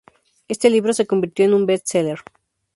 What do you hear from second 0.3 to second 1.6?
Este libro se convirtió en